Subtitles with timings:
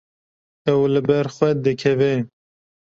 [0.71, 2.13] Ew li ber xwe dikeve.